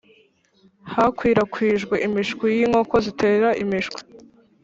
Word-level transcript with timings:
hakwirakwijwe 0.93 1.95
imishwi 2.07 2.47
y 2.57 2.59
inkoko 2.65 2.95
zitera 3.05 3.49
imishwi 3.63 3.99